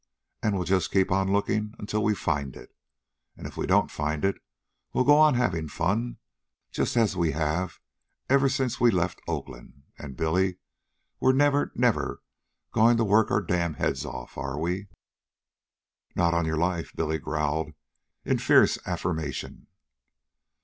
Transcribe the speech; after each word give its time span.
And 0.41 0.55
we'll 0.55 0.63
just 0.63 0.89
keep 0.89 1.11
on 1.11 1.31
looking 1.31 1.75
until 1.77 2.03
we 2.03 2.15
find 2.15 2.55
it. 2.55 2.75
And 3.37 3.45
if 3.45 3.55
we 3.55 3.67
don't 3.67 3.91
find 3.91 4.25
it, 4.25 4.41
we'll 4.93 5.03
go 5.03 5.19
on 5.19 5.35
having 5.35 5.65
the 5.65 5.69
fun 5.71 6.17
just 6.71 6.97
as 6.97 7.15
we 7.15 7.33
have 7.33 7.77
ever 8.27 8.49
since 8.49 8.79
we 8.79 8.89
left 8.89 9.21
Oakland. 9.27 9.83
And, 9.99 10.17
Billy... 10.17 10.57
we're 11.19 11.33
never, 11.33 11.71
never 11.75 12.23
going 12.71 12.97
to 12.97 13.03
work 13.05 13.29
our 13.29 13.41
damned 13.41 13.75
heads 13.75 14.03
off, 14.03 14.39
are 14.39 14.57
we?" 14.59 14.87
"Not 16.15 16.33
on 16.33 16.45
your 16.47 16.57
life," 16.57 16.91
Billy 16.95 17.19
growled 17.19 17.73
in 18.25 18.39
fierce 18.39 18.79
affirmation. 18.87 19.67